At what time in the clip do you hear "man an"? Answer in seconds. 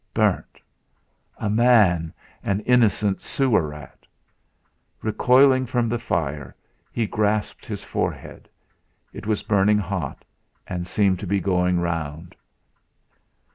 1.47-2.61